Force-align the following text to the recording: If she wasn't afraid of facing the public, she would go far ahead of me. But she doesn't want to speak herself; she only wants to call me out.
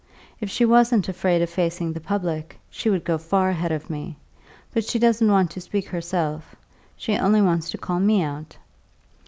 If 0.39 0.49
she 0.49 0.65
wasn't 0.65 1.07
afraid 1.09 1.43
of 1.43 1.49
facing 1.51 1.93
the 1.93 1.99
public, 2.01 2.59
she 2.71 2.89
would 2.89 3.03
go 3.03 3.19
far 3.19 3.51
ahead 3.51 3.71
of 3.71 3.87
me. 3.87 4.17
But 4.73 4.83
she 4.83 4.97
doesn't 4.97 5.29
want 5.31 5.51
to 5.51 5.61
speak 5.61 5.87
herself; 5.89 6.55
she 6.97 7.15
only 7.15 7.39
wants 7.43 7.69
to 7.69 7.77
call 7.77 7.99
me 7.99 8.23
out. 8.23 8.57